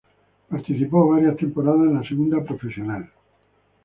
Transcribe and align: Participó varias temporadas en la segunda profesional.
Participó 0.49 1.09
varias 1.09 1.37
temporadas 1.37 1.81
en 1.81 1.93
la 1.93 2.03
segunda 2.03 2.43
profesional. 2.43 3.07